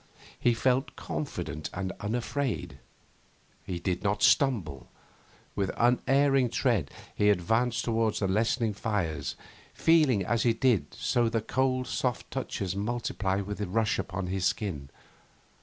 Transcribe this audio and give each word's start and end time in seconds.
He 0.39 0.55
felt 0.55 0.95
confident 0.95 1.69
and 1.75 1.93
unafraid. 1.99 2.79
He 3.63 3.77
did 3.79 4.01
not 4.03 4.23
stumble. 4.23 4.89
With 5.55 5.69
unerring 5.77 6.49
tread 6.49 6.89
he 7.13 7.29
advanced 7.29 7.85
towards 7.85 8.17
the 8.19 8.27
lessening 8.27 8.73
fires, 8.73 9.35
feeling 9.75 10.25
as 10.25 10.41
he 10.41 10.53
did 10.53 10.91
so 10.95 11.29
the 11.29 11.39
cold 11.39 11.85
soft 11.85 12.31
touches 12.31 12.75
multiply 12.75 13.41
with 13.41 13.61
a 13.61 13.67
rush 13.67 13.99
upon 13.99 14.25
his 14.25 14.43
skin. 14.47 14.89